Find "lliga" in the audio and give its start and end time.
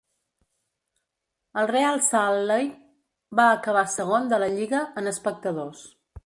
4.57-4.81